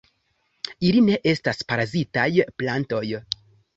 Ili 0.87 1.03
ne 1.09 1.19
estas 1.33 1.61
parazitaj 1.73 2.27
plantoj. 2.63 3.05